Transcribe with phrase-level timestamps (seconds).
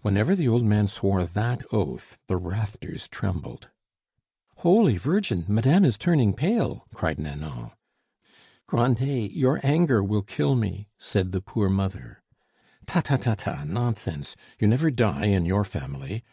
[0.00, 3.70] Whenever the old man swore that oath the rafters trembled.
[4.56, 5.44] "Holy Virgin!
[5.46, 7.70] Madame is turning pale," cried Nanon.
[8.66, 12.24] "Grandet, your anger will kill me," said the poor mother.
[12.88, 13.62] "Ta, ta, ta, ta!
[13.62, 16.24] nonsense; you never die in your family!